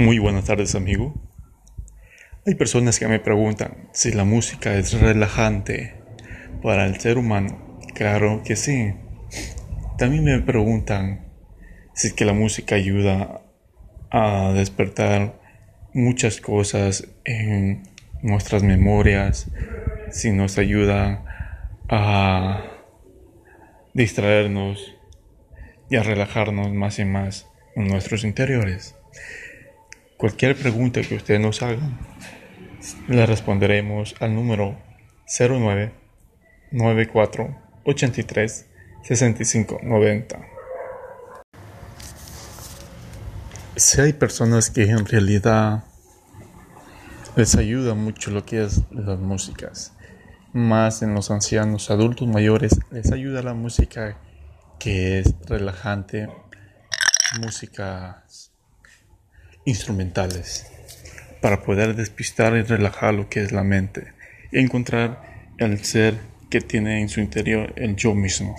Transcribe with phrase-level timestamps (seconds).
[0.00, 1.12] Muy buenas tardes, amigo.
[2.46, 5.92] Hay personas que me preguntan si la música es relajante
[6.62, 7.78] para el ser humano.
[7.94, 8.94] Claro que sí.
[9.98, 11.26] También me preguntan
[11.92, 13.42] si es que la música ayuda
[14.10, 15.38] a despertar
[15.92, 17.82] muchas cosas en
[18.22, 19.50] nuestras memorias,
[20.10, 21.26] si nos ayuda
[21.90, 22.64] a
[23.92, 24.96] distraernos
[25.90, 27.46] y a relajarnos más y más
[27.76, 28.94] en nuestros interiores.
[30.20, 31.98] Cualquier pregunta que ustedes nos hagan,
[33.08, 34.76] le responderemos al número
[35.26, 35.94] 09
[36.72, 38.66] 94 83
[39.02, 40.38] 65 90.
[43.76, 45.84] Si hay personas que en realidad
[47.34, 49.94] les ayuda mucho lo que es las músicas,
[50.52, 54.18] más en los ancianos, adultos mayores, les ayuda la música
[54.78, 56.28] que es relajante,
[57.40, 58.49] músicas
[59.70, 60.66] instrumentales
[61.40, 64.12] para poder despistar y relajar lo que es la mente
[64.52, 65.22] y encontrar
[65.58, 66.18] el ser
[66.50, 68.56] que tiene en su interior el yo mismo.